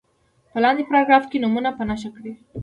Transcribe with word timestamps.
په 0.51 0.57
لاندې 0.63 0.87
پاراګراف 0.89 1.23
کې 1.31 1.37
نومونه 1.43 1.69
په 1.77 1.83
نښه 1.89 2.09
کړي. 2.17 2.33